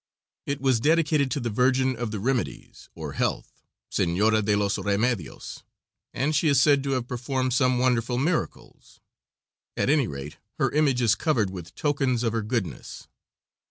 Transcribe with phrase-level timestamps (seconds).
[0.47, 3.61] It was dedicated to the Virgin of the Remedies, or Health
[3.91, 5.61] Senora de los Remedios,
[6.11, 8.99] and she is said to have performed some wonderful miracles,
[9.77, 13.07] at any rate her image is covered with tokens of her goodness.